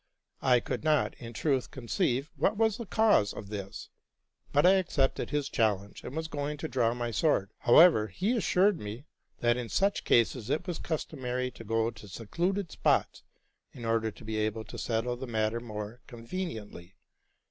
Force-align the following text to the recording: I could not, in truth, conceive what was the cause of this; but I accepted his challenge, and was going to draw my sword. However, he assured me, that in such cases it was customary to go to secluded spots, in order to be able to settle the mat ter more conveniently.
I 0.41 0.59
could 0.61 0.83
not, 0.83 1.13
in 1.19 1.31
truth, 1.31 1.69
conceive 1.69 2.31
what 2.35 2.57
was 2.57 2.77
the 2.77 2.87
cause 2.87 3.33
of 3.33 3.49
this; 3.49 3.89
but 4.51 4.65
I 4.65 4.71
accepted 4.79 5.29
his 5.29 5.47
challenge, 5.47 6.03
and 6.03 6.15
was 6.15 6.27
going 6.27 6.57
to 6.57 6.67
draw 6.67 6.95
my 6.95 7.11
sword. 7.11 7.51
However, 7.59 8.07
he 8.07 8.35
assured 8.35 8.79
me, 8.79 9.05
that 9.41 9.57
in 9.57 9.69
such 9.69 10.03
cases 10.03 10.49
it 10.49 10.65
was 10.65 10.79
customary 10.79 11.51
to 11.51 11.63
go 11.63 11.91
to 11.91 12.07
secluded 12.07 12.71
spots, 12.71 13.21
in 13.73 13.85
order 13.85 14.09
to 14.09 14.25
be 14.25 14.37
able 14.37 14.63
to 14.63 14.77
settle 14.79 15.15
the 15.17 15.27
mat 15.27 15.51
ter 15.51 15.59
more 15.59 16.01
conveniently. 16.07 16.95